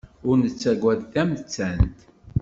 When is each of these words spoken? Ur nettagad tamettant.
Ur 0.27 0.35
nettagad 0.39 0.99
tamettant. 1.13 1.97